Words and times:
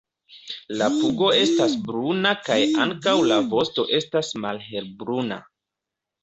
La 0.81 0.85
pugo 0.93 1.27
estas 1.41 1.75
bruna 1.89 2.31
kaj 2.47 2.57
ankaŭ 2.87 3.13
la 3.33 3.37
vosto 3.53 3.87
estas 3.99 4.33
malhelbruna. 4.47 5.39